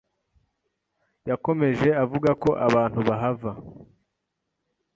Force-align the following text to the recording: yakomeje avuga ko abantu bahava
yakomeje 1.29 1.89
avuga 2.03 2.29
ko 2.43 2.49
abantu 2.67 2.99
bahava 3.07 3.51